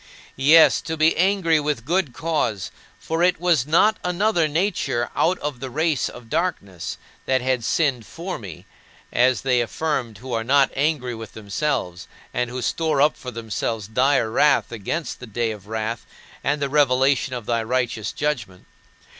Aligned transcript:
Yes, 0.35 0.81
to 0.81 0.97
be 0.97 1.15
angry 1.15 1.59
with 1.59 1.85
good 1.85 2.11
cause, 2.11 2.71
for 2.97 3.21
it 3.21 3.39
was 3.39 3.67
not 3.67 3.97
another 4.03 4.47
nature 4.47 5.11
out 5.15 5.37
of 5.41 5.59
the 5.59 5.69
race 5.69 6.09
of 6.09 6.27
darkness 6.27 6.97
that 7.27 7.41
had 7.41 7.63
sinned 7.63 8.07
for 8.07 8.39
me 8.39 8.65
as 9.13 9.41
they 9.41 9.61
affirm 9.61 10.15
who 10.15 10.33
are 10.33 10.43
not 10.43 10.71
angry 10.75 11.13
with 11.13 11.33
themselves, 11.33 12.07
and 12.33 12.49
who 12.49 12.63
store 12.63 12.99
up 12.99 13.15
for 13.15 13.29
themselves 13.29 13.87
dire 13.87 14.31
wrath 14.31 14.71
against 14.71 15.19
the 15.19 15.27
day 15.27 15.51
of 15.51 15.67
wrath 15.67 16.07
and 16.43 16.59
the 16.63 16.67
revelation 16.69 17.35
of 17.35 17.45
thy 17.45 17.61
righteous 17.61 18.11
judgment. 18.11 18.65